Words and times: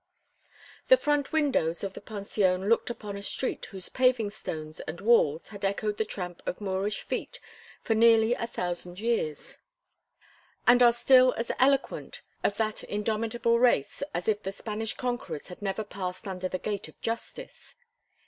The 0.87 0.97
front 0.97 1.31
windows 1.31 1.83
of 1.83 1.93
the 1.93 2.01
pension 2.01 2.67
looked 2.69 2.89
upon 2.89 3.15
a 3.15 3.21
street 3.21 3.65
whose 3.65 3.87
paving 3.89 4.31
stones 4.31 4.79
and 4.79 4.99
walls 4.99 5.49
had 5.49 5.63
echoed 5.63 5.97
the 5.97 6.05
tramp 6.05 6.41
of 6.47 6.59
Moorish 6.59 7.03
feet 7.03 7.39
for 7.83 7.93
nearly 7.93 8.33
1000 8.33 8.99
years, 8.99 9.59
and 10.65 10.81
are 10.81 10.91
still 10.91 11.35
as 11.37 11.51
eloquent 11.59 12.23
of 12.43 12.57
that 12.57 12.83
indomitable 12.85 13.59
race 13.59 14.01
as 14.11 14.27
if 14.27 14.41
the 14.41 14.51
Spanish 14.51 14.95
conquerors 14.95 15.49
had 15.49 15.61
never 15.61 15.83
passed 15.83 16.27
under 16.27 16.47
the 16.49 16.57
Gate 16.57 16.87
of 16.87 16.99
Justice. 17.01 17.75